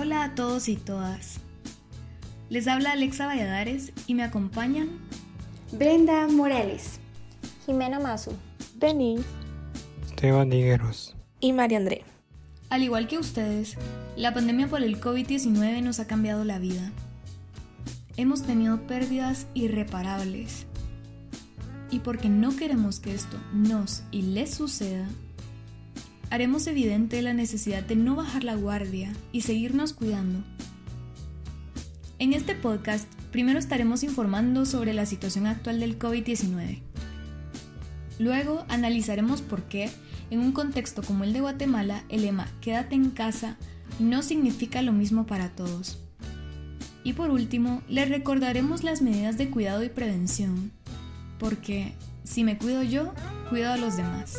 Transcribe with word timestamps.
Hola 0.00 0.22
a 0.22 0.34
todos 0.36 0.68
y 0.68 0.76
todas. 0.76 1.40
Les 2.50 2.68
habla 2.68 2.92
Alexa 2.92 3.26
Valladares 3.26 3.92
y 4.06 4.14
me 4.14 4.22
acompañan 4.22 4.90
Brenda 5.72 6.28
Morales, 6.28 7.00
Jimena 7.66 7.98
Mazu, 7.98 8.30
Denis, 8.76 9.22
Esteban 10.06 10.52
Higueros 10.52 11.16
y 11.40 11.52
María 11.52 11.78
André. 11.78 12.04
Al 12.70 12.84
igual 12.84 13.08
que 13.08 13.18
ustedes, 13.18 13.76
la 14.16 14.32
pandemia 14.32 14.68
por 14.68 14.84
el 14.84 15.00
COVID-19 15.00 15.82
nos 15.82 15.98
ha 15.98 16.06
cambiado 16.06 16.44
la 16.44 16.60
vida. 16.60 16.92
Hemos 18.16 18.44
tenido 18.44 18.86
pérdidas 18.86 19.48
irreparables. 19.54 20.66
Y 21.90 22.00
porque 22.00 22.28
no 22.28 22.54
queremos 22.54 23.00
que 23.00 23.16
esto 23.16 23.36
nos 23.52 24.04
y 24.12 24.22
les 24.22 24.54
suceda, 24.54 25.08
haremos 26.30 26.66
evidente 26.66 27.22
la 27.22 27.32
necesidad 27.32 27.82
de 27.82 27.96
no 27.96 28.16
bajar 28.16 28.44
la 28.44 28.54
guardia 28.54 29.12
y 29.32 29.42
seguirnos 29.42 29.92
cuidando. 29.92 30.44
En 32.18 32.32
este 32.32 32.54
podcast, 32.54 33.06
primero 33.30 33.58
estaremos 33.58 34.02
informando 34.02 34.66
sobre 34.66 34.92
la 34.92 35.06
situación 35.06 35.46
actual 35.46 35.80
del 35.80 35.98
COVID-19. 35.98 36.80
Luego 38.18 38.64
analizaremos 38.68 39.42
por 39.42 39.62
qué, 39.64 39.90
en 40.30 40.40
un 40.40 40.52
contexto 40.52 41.02
como 41.02 41.24
el 41.24 41.32
de 41.32 41.40
Guatemala, 41.40 42.04
el 42.08 42.22
lema 42.22 42.48
Quédate 42.60 42.96
en 42.96 43.10
casa 43.10 43.56
no 44.00 44.22
significa 44.22 44.82
lo 44.82 44.92
mismo 44.92 45.26
para 45.26 45.50
todos. 45.50 45.98
Y 47.04 47.12
por 47.12 47.30
último, 47.30 47.82
les 47.88 48.08
recordaremos 48.08 48.82
las 48.82 49.00
medidas 49.00 49.38
de 49.38 49.48
cuidado 49.48 49.84
y 49.84 49.88
prevención, 49.88 50.72
porque 51.38 51.94
si 52.24 52.44
me 52.44 52.58
cuido 52.58 52.82
yo, 52.82 53.14
cuido 53.48 53.72
a 53.72 53.76
los 53.76 53.96
demás. 53.96 54.36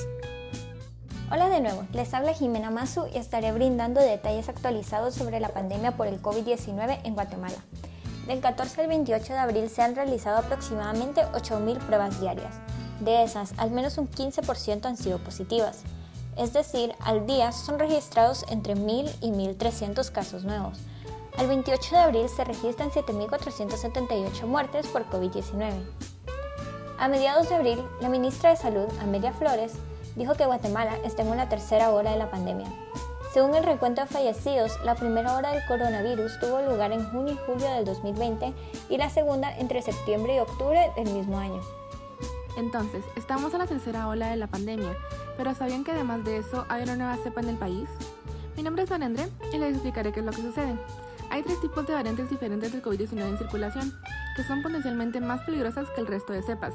Hola 1.31 1.47
de 1.47 1.61
nuevo, 1.61 1.85
les 1.93 2.11
habla 2.15 2.33
Jimena 2.33 2.71
Mazu 2.71 3.05
y 3.13 3.19
estaré 3.19 3.51
brindando 3.51 4.01
detalles 4.01 4.49
actualizados 4.49 5.13
sobre 5.13 5.39
la 5.39 5.49
pandemia 5.49 5.91
por 5.91 6.07
el 6.07 6.19
COVID-19 6.19 7.01
en 7.03 7.13
Guatemala. 7.13 7.57
Del 8.25 8.39
14 8.39 8.81
al 8.81 8.87
28 8.87 9.33
de 9.33 9.39
abril 9.39 9.69
se 9.69 9.83
han 9.83 9.95
realizado 9.95 10.39
aproximadamente 10.39 11.21
8.000 11.21 11.77
pruebas 11.85 12.19
diarias. 12.19 12.55
De 12.99 13.21
esas, 13.21 13.53
al 13.57 13.69
menos 13.69 13.99
un 13.99 14.09
15% 14.09 14.87
han 14.87 14.97
sido 14.97 15.19
positivas. 15.19 15.83
Es 16.35 16.51
decir, 16.53 16.95
al 16.99 17.27
día 17.27 17.51
son 17.51 17.77
registrados 17.77 18.43
entre 18.49 18.73
1.000 18.73 19.13
y 19.21 19.29
1.300 19.29 20.11
casos 20.11 20.45
nuevos. 20.45 20.79
Al 21.37 21.47
28 21.47 21.91
de 21.91 22.01
abril 22.01 22.27
se 22.27 22.43
registran 22.43 22.89
7.478 22.89 24.47
muertes 24.47 24.87
por 24.87 25.07
COVID-19. 25.11 25.73
A 26.97 27.07
mediados 27.07 27.49
de 27.49 27.55
abril, 27.55 27.83
la 28.01 28.09
ministra 28.09 28.49
de 28.49 28.55
Salud, 28.55 28.87
Amelia 28.99 29.31
Flores, 29.31 29.73
dijo 30.19 30.35
que 30.35 30.45
Guatemala 30.45 30.97
está 31.05 31.23
en 31.23 31.29
una 31.29 31.47
tercera 31.49 31.89
hora 31.91 32.11
de 32.11 32.17
la 32.17 32.29
pandemia. 32.29 32.67
Según 33.33 33.55
el 33.55 33.63
recuento 33.63 34.01
de 34.01 34.07
fallecidos, 34.07 34.77
la 34.83 34.95
primera 34.95 35.35
hora 35.35 35.51
del 35.51 35.65
coronavirus 35.65 36.39
tuvo 36.39 36.61
lugar 36.61 36.91
en 36.91 37.09
junio 37.09 37.35
y 37.35 37.45
julio 37.45 37.71
del 37.71 37.85
2020 37.85 38.53
y 38.89 38.97
la 38.97 39.09
segunda 39.09 39.57
entre 39.57 39.81
septiembre 39.81 40.35
y 40.35 40.39
octubre 40.39 40.91
del 40.97 41.09
mismo 41.11 41.39
año. 41.39 41.61
Entonces, 42.57 43.05
estamos 43.15 43.53
en 43.53 43.59
la 43.59 43.67
tercera 43.67 44.07
ola 44.07 44.29
de 44.29 44.35
la 44.35 44.47
pandemia, 44.47 44.97
pero 45.37 45.55
¿sabían 45.55 45.85
que 45.85 45.91
además 45.91 46.25
de 46.25 46.37
eso 46.37 46.65
hay 46.67 46.83
una 46.83 46.97
nueva 46.97 47.15
cepa 47.23 47.39
en 47.39 47.49
el 47.49 47.57
país? 47.57 47.87
Mi 48.57 48.63
nombre 48.63 48.83
es 48.83 48.89
Vanendre 48.89 49.29
y 49.53 49.57
les 49.57 49.75
explicaré 49.75 50.11
qué 50.11 50.19
es 50.19 50.25
lo 50.25 50.33
que 50.33 50.41
sucede. 50.41 50.75
Hay 51.29 51.43
tres 51.43 51.61
tipos 51.61 51.87
de 51.87 51.93
variantes 51.93 52.29
diferentes 52.29 52.73
del 52.73 52.83
COVID-19 52.83 53.21
en 53.21 53.37
circulación, 53.37 53.93
son 54.43 54.61
potencialmente 54.61 55.21
más 55.21 55.41
peligrosas 55.41 55.89
que 55.91 56.01
el 56.01 56.07
resto 56.07 56.33
de 56.33 56.43
cepas. 56.43 56.73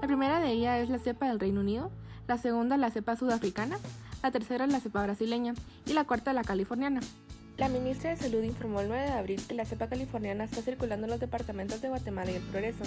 La 0.00 0.06
primera 0.06 0.40
de 0.40 0.50
ellas 0.50 0.80
es 0.80 0.90
la 0.90 0.98
cepa 0.98 1.28
del 1.28 1.40
Reino 1.40 1.60
Unido, 1.60 1.90
la 2.26 2.38
segunda 2.38 2.76
la 2.76 2.90
cepa 2.90 3.16
sudafricana, 3.16 3.78
la 4.22 4.30
tercera 4.30 4.66
la 4.66 4.80
cepa 4.80 5.02
brasileña 5.02 5.54
y 5.86 5.92
la 5.92 6.04
cuarta 6.04 6.32
la 6.32 6.44
californiana. 6.44 7.00
La 7.56 7.70
ministra 7.70 8.10
de 8.10 8.16
Salud 8.16 8.42
informó 8.42 8.82
el 8.82 8.88
9 8.88 9.04
de 9.04 9.12
abril 9.12 9.42
que 9.48 9.54
la 9.54 9.64
cepa 9.64 9.88
californiana 9.88 10.44
está 10.44 10.60
circulando 10.60 11.06
en 11.06 11.10
los 11.10 11.20
departamentos 11.20 11.80
de 11.80 11.88
Guatemala 11.88 12.30
y 12.30 12.34
El 12.34 12.42
Progreso. 12.42 12.84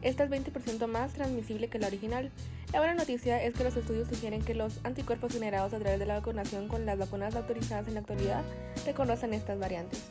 Esta 0.00 0.22
es 0.22 0.30
20% 0.30 0.86
más 0.86 1.12
transmisible 1.14 1.68
que 1.68 1.80
la 1.80 1.88
original. 1.88 2.30
La 2.72 2.78
buena 2.78 2.94
noticia 2.94 3.42
es 3.42 3.54
que 3.54 3.64
los 3.64 3.74
estudios 3.74 4.08
sugieren 4.08 4.42
que 4.42 4.54
los 4.54 4.78
anticuerpos 4.84 5.32
generados 5.32 5.74
a 5.74 5.78
través 5.80 5.98
de 5.98 6.06
la 6.06 6.14
vacunación 6.14 6.68
con 6.68 6.86
las 6.86 6.98
vacunas 6.98 7.34
autorizadas 7.34 7.88
en 7.88 7.94
la 7.94 8.00
actualidad 8.00 8.44
reconocen 8.86 9.34
estas 9.34 9.58
variantes. 9.58 10.04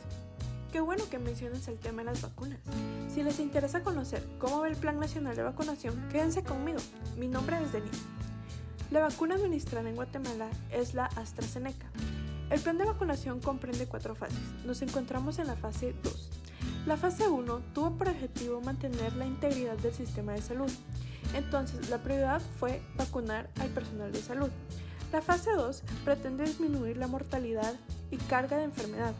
Qué 0.72 0.80
bueno 0.80 1.04
que 1.10 1.18
menciones 1.18 1.68
el 1.68 1.78
tema 1.78 1.98
de 1.98 2.06
las 2.06 2.22
vacunas. 2.22 2.58
Si 3.12 3.22
les 3.22 3.38
interesa 3.40 3.82
conocer 3.82 4.26
cómo 4.38 4.60
va 4.60 4.68
el 4.68 4.76
Plan 4.76 4.98
Nacional 4.98 5.36
de 5.36 5.42
Vacunación, 5.42 6.08
quédense 6.10 6.42
conmigo. 6.42 6.78
Mi 7.18 7.28
nombre 7.28 7.62
es 7.62 7.72
Denise. 7.72 8.00
La 8.90 9.00
vacuna 9.00 9.34
administrada 9.34 9.90
en 9.90 9.96
Guatemala 9.96 10.48
es 10.70 10.94
la 10.94 11.04
AstraZeneca. 11.04 11.86
El 12.48 12.58
plan 12.60 12.78
de 12.78 12.86
vacunación 12.86 13.40
comprende 13.40 13.86
cuatro 13.86 14.14
fases. 14.14 14.38
Nos 14.64 14.80
encontramos 14.80 15.38
en 15.38 15.48
la 15.48 15.56
fase 15.56 15.94
2. 16.02 16.30
La 16.86 16.96
fase 16.96 17.28
1 17.28 17.60
tuvo 17.74 17.90
por 17.98 18.08
objetivo 18.08 18.62
mantener 18.62 19.12
la 19.14 19.26
integridad 19.26 19.76
del 19.76 19.92
sistema 19.92 20.32
de 20.32 20.40
salud. 20.40 20.72
Entonces, 21.34 21.90
la 21.90 21.98
prioridad 21.98 22.40
fue 22.58 22.80
vacunar 22.96 23.50
al 23.60 23.68
personal 23.68 24.10
de 24.10 24.22
salud. 24.22 24.48
La 25.12 25.20
fase 25.20 25.50
2 25.52 25.82
pretende 26.06 26.44
disminuir 26.44 26.96
la 26.96 27.08
mortalidad 27.08 27.74
y 28.10 28.16
carga 28.16 28.56
de 28.56 28.64
enfermedad. 28.64 29.14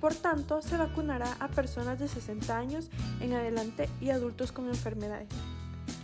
Por 0.00 0.14
tanto, 0.14 0.62
se 0.62 0.76
vacunará 0.76 1.36
a 1.40 1.48
personas 1.48 1.98
de 1.98 2.08
60 2.08 2.56
años 2.56 2.88
en 3.20 3.34
adelante 3.34 3.88
y 4.00 4.10
adultos 4.10 4.52
con 4.52 4.68
enfermedades. 4.68 5.28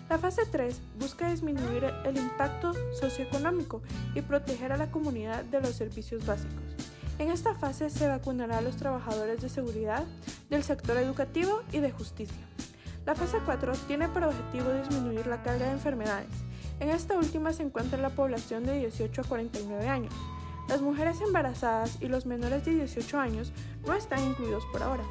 La 0.09 0.19
fase 0.19 0.43
3 0.51 0.81
busca 0.99 1.31
disminuir 1.31 1.85
el 2.05 2.17
impacto 2.17 2.73
socioeconómico 3.01 3.83
y 4.15 4.21
proteger 4.21 4.73
a 4.73 4.77
la 4.77 4.91
comunidad 4.91 5.45
de 5.45 5.61
los 5.61 5.77
servicios 5.77 6.27
básicos. 6.27 6.63
En 7.19 7.31
esta 7.31 7.55
fase 7.55 7.91
se 7.91 8.09
vacunará 8.09 8.59
a 8.59 8.61
los 8.61 8.77
trabajadores 8.77 9.41
de 9.41 9.49
seguridad, 9.49 10.05
del 10.51 10.65
sector 10.65 10.97
educativo 10.97 11.63
y 11.73 11.79
de 11.79 11.93
justicia. 11.93 12.45
La 13.07 13.15
fase 13.15 13.39
4 13.45 13.73
tiene 13.87 14.09
por 14.09 14.25
objetivo 14.25 14.73
disminuir 14.73 15.27
la 15.27 15.43
carga 15.43 15.67
de 15.67 15.73
enfermedades. 15.73 16.33
En 16.81 16.91
esta 16.91 17.17
última 17.17 17.53
se 17.53 17.63
encuentra 17.63 17.99
la 17.99 18.11
población 18.11 18.65
de 18.65 18.79
18 18.79 19.21
a 19.21 19.25
49 19.25 19.89
años. 19.89 20.15
Las 20.69 20.81
mujeres 20.81 21.21
embarazadas 21.21 21.99
y 22.01 22.09
los 22.09 22.27
menores 22.27 22.65
de 22.65 22.73
18 22.73 23.19
años 23.19 23.53
no 23.87 23.95
están 23.95 24.25
incluidos 24.25 24.65
por 24.73 24.83
ahora 24.83 25.05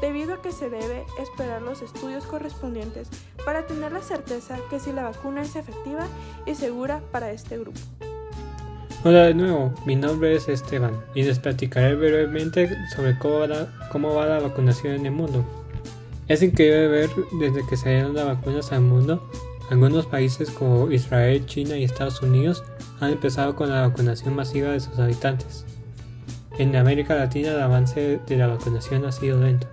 debido 0.00 0.34
a 0.34 0.42
que 0.42 0.52
se 0.52 0.68
debe 0.68 1.04
esperar 1.18 1.62
los 1.62 1.82
estudios 1.82 2.24
correspondientes 2.24 3.08
para 3.44 3.66
tener 3.66 3.92
la 3.92 4.02
certeza 4.02 4.58
que 4.68 4.80
si 4.80 4.92
la 4.92 5.04
vacuna 5.04 5.42
es 5.42 5.56
efectiva 5.56 6.06
y 6.44 6.54
segura 6.54 7.00
para 7.12 7.30
este 7.30 7.58
grupo. 7.58 7.80
Hola 9.04 9.24
de 9.24 9.34
nuevo, 9.34 9.72
mi 9.86 9.94
nombre 9.94 10.34
es 10.34 10.48
Esteban 10.48 10.92
y 11.14 11.22
les 11.22 11.38
platicaré 11.38 11.94
brevemente 11.94 12.68
sobre 12.94 13.16
cómo 13.18 13.40
va, 13.40 13.46
la, 13.46 13.88
cómo 13.92 14.14
va 14.14 14.26
la 14.26 14.40
vacunación 14.40 14.94
en 14.94 15.06
el 15.06 15.12
mundo. 15.12 15.44
Es 16.28 16.42
increíble 16.42 16.88
ver 16.88 17.10
desde 17.38 17.64
que 17.66 17.76
se 17.76 17.90
dieron 17.90 18.14
las 18.14 18.26
vacunas 18.26 18.72
al 18.72 18.80
mundo, 18.80 19.30
algunos 19.70 20.06
países 20.06 20.50
como 20.50 20.90
Israel, 20.90 21.46
China 21.46 21.76
y 21.76 21.84
Estados 21.84 22.20
Unidos 22.20 22.64
han 23.00 23.12
empezado 23.12 23.56
con 23.56 23.70
la 23.70 23.86
vacunación 23.86 24.34
masiva 24.34 24.70
de 24.70 24.80
sus 24.80 24.98
habitantes. 24.98 25.64
En 26.58 26.74
América 26.76 27.14
Latina 27.14 27.50
el 27.50 27.60
avance 27.60 28.20
de 28.26 28.36
la 28.36 28.46
vacunación 28.46 29.04
ha 29.04 29.12
sido 29.12 29.40
lento. 29.40 29.66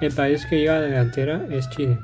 El 0.00 0.12
país 0.12 0.46
que 0.46 0.58
lleva 0.60 0.78
la 0.78 0.86
delantera 0.86 1.46
es 1.50 1.68
Chile. 1.70 1.98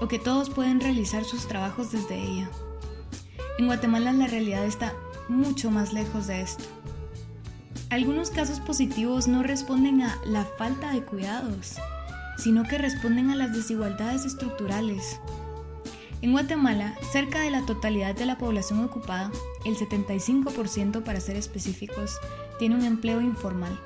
o 0.00 0.06
que 0.06 0.18
todos 0.18 0.50
pueden 0.50 0.80
realizar 0.80 1.24
sus 1.24 1.48
trabajos 1.48 1.92
desde 1.92 2.22
ella. 2.22 2.50
En 3.58 3.66
Guatemala 3.66 4.12
la 4.12 4.26
realidad 4.26 4.64
está 4.64 4.92
mucho 5.28 5.70
más 5.70 5.92
lejos 5.92 6.26
de 6.26 6.42
esto. 6.42 6.64
Algunos 7.88 8.30
casos 8.30 8.60
positivos 8.60 9.28
no 9.28 9.42
responden 9.42 10.02
a 10.02 10.18
la 10.26 10.44
falta 10.44 10.92
de 10.92 11.02
cuidados, 11.02 11.76
sino 12.36 12.64
que 12.64 12.78
responden 12.78 13.30
a 13.30 13.36
las 13.36 13.52
desigualdades 13.54 14.24
estructurales. 14.24 15.18
En 16.22 16.30
Guatemala, 16.30 16.94
cerca 17.10 17.40
de 17.40 17.50
la 17.50 17.66
totalidad 17.66 18.14
de 18.14 18.26
la 18.26 18.38
población 18.38 18.84
ocupada, 18.84 19.32
el 19.64 19.76
75% 19.76 21.02
para 21.02 21.18
ser 21.18 21.36
específicos, 21.36 22.16
tiene 22.60 22.76
un 22.76 22.84
empleo 22.84 23.20
informal. 23.20 23.76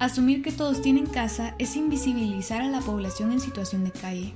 Asumir 0.00 0.42
que 0.42 0.50
todos 0.50 0.82
tienen 0.82 1.06
casa 1.06 1.54
es 1.60 1.76
invisibilizar 1.76 2.60
a 2.60 2.68
la 2.68 2.80
población 2.80 3.30
en 3.30 3.38
situación 3.38 3.84
de 3.84 3.92
calle. 3.92 4.34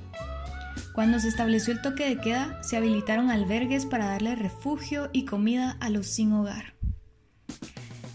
Cuando 0.93 1.19
se 1.19 1.27
estableció 1.27 1.73
el 1.73 1.81
toque 1.81 2.07
de 2.07 2.21
queda, 2.21 2.63
se 2.63 2.77
habilitaron 2.77 3.29
albergues 3.29 3.85
para 3.85 4.05
darle 4.05 4.37
refugio 4.37 5.09
y 5.11 5.25
comida 5.25 5.75
a 5.81 5.89
los 5.89 6.07
sin 6.07 6.31
hogar. 6.31 6.73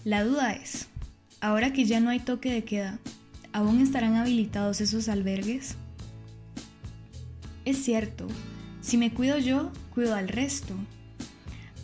La 0.03 0.25
duda 0.25 0.55
es, 0.55 0.89
ahora 1.43 1.75
que 1.75 1.85
ya 1.85 2.00
no 2.00 2.09
hay 2.09 2.21
toque 2.21 2.50
de 2.50 2.65
queda, 2.65 2.99
¿aún 3.53 3.83
estarán 3.83 4.17
habilitados 4.17 4.81
esos 4.81 5.11
albergues? 5.11 5.77
Es 7.64 7.85
cierto, 7.85 8.26
si 8.81 8.97
me 8.97 9.12
cuido 9.12 9.38
yo, 9.38 9.70
cuido 9.94 10.17
al 10.17 10.29
resto. 10.29 10.75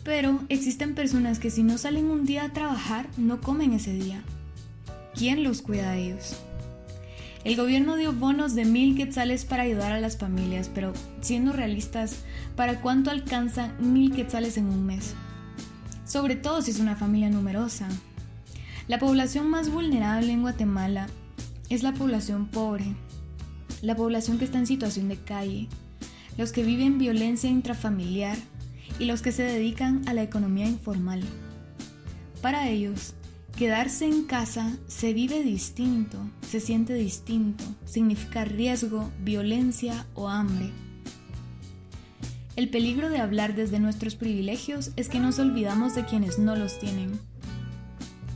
Pero 0.03 0.39
existen 0.49 0.93
personas 0.93 1.39
que 1.39 1.49
si 1.49 1.63
no 1.63 1.77
salen 1.77 2.05
un 2.05 2.25
día 2.25 2.43
a 2.43 2.53
trabajar, 2.53 3.07
no 3.17 3.39
comen 3.39 3.73
ese 3.73 3.93
día. 3.93 4.21
¿Quién 5.15 5.43
los 5.43 5.61
cuida 5.61 5.91
a 5.91 5.97
ellos? 5.97 6.35
El 7.45 7.55
gobierno 7.55 7.95
dio 7.95 8.11
bonos 8.11 8.53
de 8.55 8.65
mil 8.65 8.97
quetzales 8.97 9.45
para 9.45 9.63
ayudar 9.63 9.93
a 9.93 10.01
las 10.01 10.17
familias, 10.17 10.69
pero 10.73 10.91
siendo 11.21 11.53
realistas, 11.53 12.17
¿para 12.57 12.81
cuánto 12.81 13.09
alcanzan 13.11 13.75
mil 13.79 14.11
quetzales 14.13 14.57
en 14.57 14.65
un 14.65 14.85
mes? 14.85 15.13
Sobre 16.05 16.35
todo 16.35 16.61
si 16.61 16.71
es 16.71 16.79
una 16.79 16.97
familia 16.97 17.29
numerosa. 17.29 17.87
La 18.89 18.99
población 18.99 19.49
más 19.49 19.69
vulnerable 19.69 20.33
en 20.33 20.41
Guatemala 20.41 21.07
es 21.69 21.83
la 21.83 21.93
población 21.93 22.47
pobre, 22.47 22.95
la 23.81 23.95
población 23.95 24.37
que 24.37 24.45
está 24.45 24.59
en 24.59 24.67
situación 24.67 25.07
de 25.07 25.17
calle, 25.17 25.67
los 26.37 26.51
que 26.51 26.63
viven 26.63 26.97
violencia 26.97 27.49
intrafamiliar 27.49 28.37
y 28.99 29.05
los 29.05 29.21
que 29.21 29.31
se 29.31 29.43
dedican 29.43 30.07
a 30.07 30.13
la 30.13 30.23
economía 30.23 30.67
informal. 30.67 31.21
Para 32.41 32.69
ellos, 32.69 33.13
quedarse 33.57 34.05
en 34.05 34.23
casa 34.23 34.71
se 34.87 35.13
vive 35.13 35.43
distinto, 35.43 36.17
se 36.41 36.59
siente 36.59 36.93
distinto, 36.93 37.63
significa 37.85 38.45
riesgo, 38.45 39.11
violencia 39.21 40.05
o 40.13 40.29
hambre. 40.29 40.71
El 42.55 42.69
peligro 42.69 43.09
de 43.09 43.19
hablar 43.19 43.55
desde 43.55 43.79
nuestros 43.79 44.15
privilegios 44.15 44.91
es 44.97 45.07
que 45.07 45.19
nos 45.19 45.39
olvidamos 45.39 45.95
de 45.95 46.05
quienes 46.05 46.39
no 46.39 46.55
los 46.55 46.79
tienen 46.79 47.19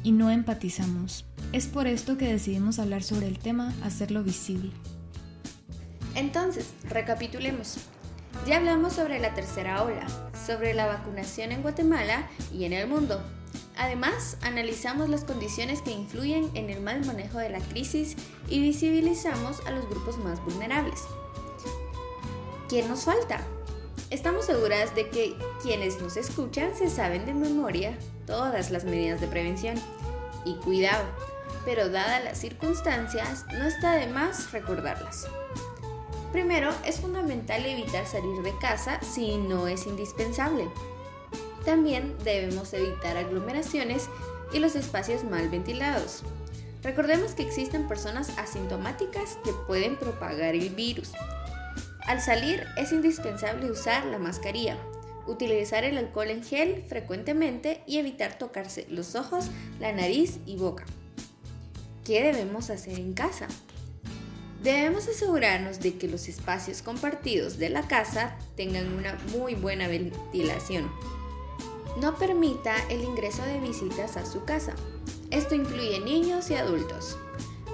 y 0.03 0.11
no 0.11 0.29
empatizamos. 0.29 1.25
Es 1.51 1.67
por 1.67 1.87
esto 1.87 2.17
que 2.17 2.31
decidimos 2.31 2.79
hablar 2.79 3.03
sobre 3.03 3.27
el 3.27 3.37
tema, 3.37 3.73
hacerlo 3.83 4.23
visible. 4.23 4.71
Entonces, 6.15 6.73
recapitulemos. 6.83 7.77
Ya 8.45 8.57
hablamos 8.57 8.93
sobre 8.93 9.19
la 9.19 9.33
tercera 9.33 9.83
ola, 9.83 10.05
sobre 10.45 10.73
la 10.73 10.87
vacunación 10.87 11.51
en 11.51 11.61
Guatemala 11.61 12.27
y 12.51 12.65
en 12.65 12.73
el 12.73 12.87
mundo. 12.87 13.21
Además, 13.77 14.37
analizamos 14.41 15.09
las 15.09 15.23
condiciones 15.23 15.81
que 15.81 15.91
influyen 15.91 16.51
en 16.53 16.69
el 16.69 16.81
mal 16.81 17.05
manejo 17.05 17.39
de 17.39 17.49
la 17.49 17.59
crisis 17.59 18.15
y 18.47 18.61
visibilizamos 18.61 19.65
a 19.65 19.71
los 19.71 19.89
grupos 19.89 20.17
más 20.17 20.43
vulnerables. 20.43 21.03
¿Quién 22.69 22.87
nos 22.87 23.05
falta? 23.05 23.39
Estamos 24.09 24.45
seguras 24.45 24.93
de 24.93 25.09
que 25.09 25.35
quienes 25.61 25.99
nos 26.01 26.17
escuchan 26.17 26.75
se 26.75 26.89
saben 26.89 27.25
de 27.25 27.33
memoria 27.33 27.97
todas 28.27 28.69
las 28.69 28.83
medidas 28.83 29.21
de 29.21 29.27
prevención. 29.27 29.75
Y 30.45 30.55
cuidado, 30.55 31.05
pero 31.65 31.89
dadas 31.89 32.23
las 32.23 32.37
circunstancias, 32.37 33.45
no 33.53 33.65
está 33.65 33.95
de 33.95 34.07
más 34.07 34.51
recordarlas. 34.51 35.27
Primero, 36.33 36.71
es 36.83 36.99
fundamental 36.99 37.63
evitar 37.63 38.07
salir 38.07 38.41
de 38.41 38.57
casa 38.57 38.99
si 39.01 39.37
no 39.37 39.67
es 39.67 39.85
indispensable. 39.85 40.67
También 41.63 42.15
debemos 42.23 42.73
evitar 42.73 43.17
aglomeraciones 43.17 44.09
y 44.51 44.57
los 44.57 44.75
espacios 44.75 45.23
mal 45.23 45.47
ventilados. 45.49 46.23
Recordemos 46.81 47.33
que 47.33 47.43
existen 47.43 47.87
personas 47.87 48.35
asintomáticas 48.39 49.37
que 49.43 49.53
pueden 49.67 49.95
propagar 49.95 50.55
el 50.55 50.71
virus. 50.71 51.11
Al 52.07 52.19
salir 52.19 52.65
es 52.77 52.91
indispensable 52.91 53.69
usar 53.69 54.03
la 54.05 54.17
mascarilla, 54.17 54.75
utilizar 55.27 55.83
el 55.83 55.99
alcohol 55.99 56.31
en 56.31 56.43
gel 56.43 56.83
frecuentemente 56.89 57.83
y 57.85 57.99
evitar 57.99 58.39
tocarse 58.39 58.87
los 58.89 59.13
ojos, 59.13 59.45
la 59.79 59.93
nariz 59.93 60.39
y 60.47 60.57
boca. 60.57 60.83
¿Qué 62.03 62.23
debemos 62.23 62.71
hacer 62.71 62.97
en 62.99 63.13
casa? 63.13 63.47
Debemos 64.63 65.09
asegurarnos 65.09 65.81
de 65.81 65.97
que 65.97 66.07
los 66.07 66.29
espacios 66.29 66.81
compartidos 66.81 67.57
de 67.57 67.69
la 67.69 67.85
casa 67.85 68.37
tengan 68.55 68.93
una 68.93 69.17
muy 69.37 69.55
buena 69.55 69.89
ventilación. 69.89 70.89
No 71.99 72.15
permita 72.15 72.73
el 72.89 73.03
ingreso 73.03 73.43
de 73.43 73.59
visitas 73.59 74.15
a 74.15 74.25
su 74.25 74.45
casa. 74.45 74.73
Esto 75.31 75.53
incluye 75.53 75.99
niños 75.99 76.49
y 76.49 76.55
adultos. 76.55 77.17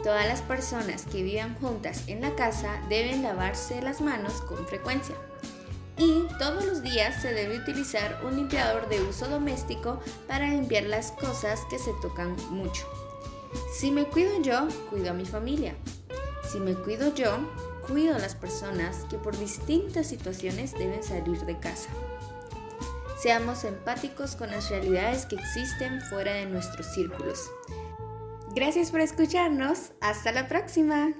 Todas 0.03 0.27
las 0.27 0.41
personas 0.41 1.05
que 1.05 1.21
vivan 1.21 1.55
juntas 1.59 2.05
en 2.07 2.21
la 2.21 2.35
casa 2.35 2.81
deben 2.89 3.21
lavarse 3.21 3.83
las 3.83 4.01
manos 4.01 4.41
con 4.41 4.65
frecuencia. 4.65 5.15
Y 5.95 6.23
todos 6.39 6.65
los 6.65 6.81
días 6.81 7.21
se 7.21 7.33
debe 7.33 7.59
utilizar 7.59 8.19
un 8.25 8.35
limpiador 8.35 8.89
de 8.89 8.99
uso 9.03 9.27
doméstico 9.27 9.99
para 10.27 10.49
limpiar 10.49 10.85
las 10.85 11.11
cosas 11.11 11.59
que 11.69 11.77
se 11.77 11.91
tocan 12.01 12.35
mucho. 12.49 12.87
Si 13.71 13.91
me 13.91 14.05
cuido 14.05 14.41
yo, 14.41 14.67
cuido 14.89 15.11
a 15.11 15.13
mi 15.13 15.25
familia. 15.25 15.75
Si 16.51 16.59
me 16.59 16.73
cuido 16.73 17.13
yo, 17.13 17.37
cuido 17.87 18.15
a 18.15 18.19
las 18.19 18.33
personas 18.33 19.05
que 19.09 19.17
por 19.17 19.37
distintas 19.37 20.07
situaciones 20.07 20.73
deben 20.73 21.03
salir 21.03 21.39
de 21.45 21.59
casa. 21.59 21.89
Seamos 23.21 23.65
empáticos 23.65 24.35
con 24.35 24.49
las 24.49 24.69
realidades 24.69 25.25
que 25.25 25.35
existen 25.35 26.01
fuera 26.01 26.33
de 26.33 26.45
nuestros 26.45 26.87
círculos. 26.87 27.51
Gracias 28.55 28.91
por 28.91 29.01
escucharnos. 29.01 29.91
Hasta 30.01 30.31
la 30.31 30.47
próxima. 30.47 31.13